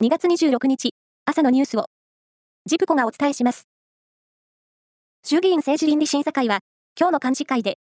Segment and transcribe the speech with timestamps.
[0.00, 0.94] 2月26日、
[1.24, 1.86] 朝のニュースを、
[2.66, 3.66] ジプコがお伝えします。
[5.24, 6.60] 衆議院政治倫理審査会は、
[6.96, 7.78] 今日の幹事会で、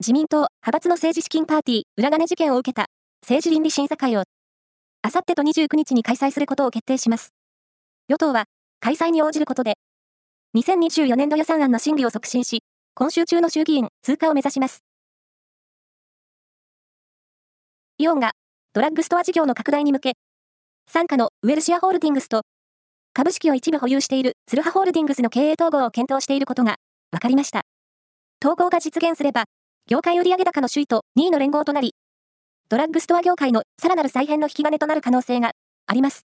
[0.00, 2.86] 自民党派閥の政治資金パーティー裏金事件を受けた
[3.20, 4.22] 政治倫理審査会を、
[5.02, 7.34] あさってと29日に開催することを決定します。
[8.08, 8.46] 与党は、
[8.80, 9.74] 開催に応じることで、
[10.56, 12.62] 2024年度予算案の審議を促進し、
[12.94, 14.82] 今週中の衆議院通過を目指します。
[17.98, 18.32] イオンが
[18.72, 20.14] ドラッグストア事業の拡大に向け、
[20.86, 22.42] 傘下のウェルシアホールディングスと
[23.14, 26.76] 株式を一部保有しているツルハホールディングスの経営統合を検討していることが
[27.10, 27.62] 分かりました。
[28.42, 29.44] 統合が実現すれば、
[29.88, 31.94] 業界売上高の首位と2位の連合となり、
[32.68, 35.52] ドラッグストア業界のさらなる再編の引き金となる可能性が
[35.86, 36.26] あります。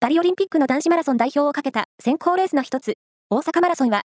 [0.00, 2.94] パリオリンピックの男子マラソン代表をかけた選考レースの一つ、
[3.30, 4.02] 大阪マラソンは、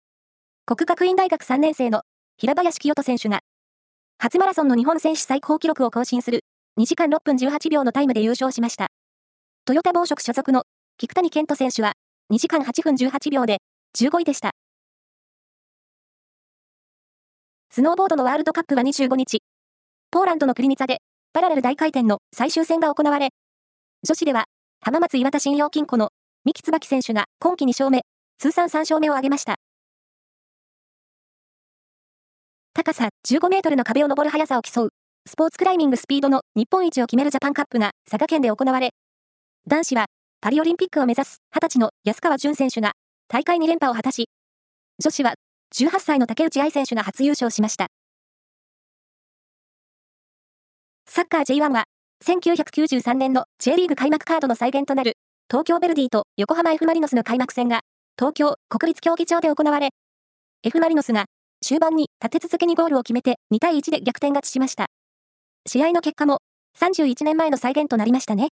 [0.65, 2.01] 国学院大学3年生の
[2.37, 3.41] 平林清人選手が、
[4.19, 6.41] 初マラソンの日本選手最高記録を更新する
[6.77, 8.87] 2時間6分18秒のタイムで優勝しました。
[9.63, 10.63] トヨタ暴食所属の
[10.97, 11.93] 菊谷健人選手は
[12.33, 13.59] 2時間8分18秒で
[13.97, 14.51] 15位でした。
[17.71, 19.39] スノーボードのワールドカップは25日、
[20.11, 20.97] ポーランドのクリニツァで
[21.31, 23.29] パラレル大回転の最終戦が行われ、
[24.03, 24.43] 女子では
[24.81, 26.09] 浜松岩田信用金庫の
[26.43, 28.01] 三木椿選手が今季2勝目、
[28.37, 29.55] 通算3勝目を挙げました。
[32.73, 34.89] 高さ15メートルの壁を登る速さを競う、
[35.27, 38.91] スポーツクライミングスピードの日本一を決めるジャパンカップが佐賀県で行われ、
[39.67, 40.05] 男子は
[40.39, 42.93] パリオリンピックを目指す20歳の安川淳選手が
[43.27, 44.29] 大会2連覇を果たし、
[45.03, 45.33] 女子は
[45.75, 47.87] 18歳の竹内愛選手が初優勝しました。
[51.05, 51.83] サッカー J1 は
[52.23, 55.17] 1993年の J リーグ開幕カードの再現となる
[55.49, 57.81] 東京ヴェルディと横浜 F マリノスの開幕戦が
[58.17, 59.89] 東京国立競技場で行われ、
[60.63, 61.25] F マリノスが
[61.61, 64.85] 終盤に立て続けにゴールを決めて2対1で逆転勝ちしました。
[65.67, 66.39] 試合の結果も
[66.79, 68.49] 31年前の再現となりましたね。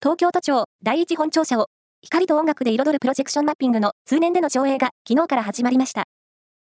[0.00, 1.66] 東京都庁第一本庁舎を
[2.02, 6.04] 光と音楽で彩るプロジェクションマッピングの通年での上映が昨日から始まりました。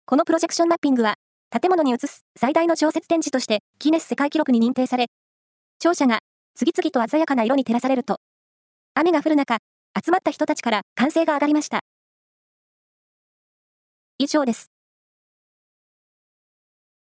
[0.04, 1.14] このプロジェクションマッピングは
[1.52, 5.06] 建物に映す最大の調節展示としてギネス世界記録に認定され、
[5.78, 6.18] 庁舎が
[6.56, 8.16] 次々と鮮やかな色に照らされると、
[8.94, 9.58] 雨が降る中、
[10.04, 11.82] 集まった人たちから歓声が上がりました。
[14.18, 14.71] 以上です。